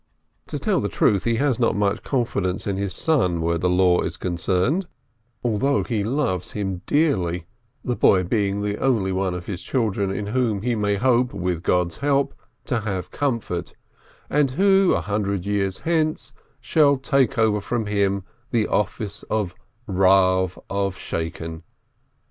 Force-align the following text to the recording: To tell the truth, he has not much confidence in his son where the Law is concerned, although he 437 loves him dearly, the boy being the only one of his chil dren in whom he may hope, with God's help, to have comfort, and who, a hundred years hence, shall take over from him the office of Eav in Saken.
To 0.47 0.57
tell 0.57 0.81
the 0.81 0.89
truth, 0.89 1.25
he 1.25 1.35
has 1.35 1.59
not 1.59 1.75
much 1.75 2.01
confidence 2.01 2.65
in 2.65 2.75
his 2.75 2.91
son 2.91 3.39
where 3.39 3.59
the 3.59 3.69
Law 3.69 3.99
is 4.01 4.17
concerned, 4.17 4.87
although 5.45 5.83
he 5.83 6.01
437 6.01 6.15
loves 6.17 6.51
him 6.53 6.81
dearly, 6.87 7.45
the 7.85 7.95
boy 7.95 8.23
being 8.23 8.63
the 8.63 8.79
only 8.79 9.11
one 9.11 9.35
of 9.35 9.45
his 9.45 9.61
chil 9.61 9.91
dren 9.91 10.09
in 10.09 10.25
whom 10.33 10.63
he 10.63 10.73
may 10.73 10.95
hope, 10.95 11.35
with 11.35 11.61
God's 11.61 11.99
help, 11.99 12.33
to 12.65 12.79
have 12.79 13.11
comfort, 13.11 13.75
and 14.27 14.49
who, 14.49 14.93
a 14.95 15.01
hundred 15.01 15.45
years 15.45 15.77
hence, 15.81 16.33
shall 16.59 16.97
take 16.97 17.37
over 17.37 17.61
from 17.61 17.85
him 17.85 18.23
the 18.49 18.67
office 18.67 19.21
of 19.29 19.53
Eav 19.87 20.57
in 20.57 20.81
Saken. 20.93 21.61